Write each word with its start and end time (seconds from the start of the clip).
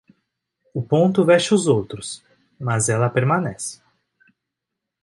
O 0.73 0.81
ponto 0.91 1.23
veste 1.29 1.51
os 1.57 1.67
outros, 1.75 2.07
mas 2.65 2.89
ela 2.95 3.15
permanece. 3.17 3.75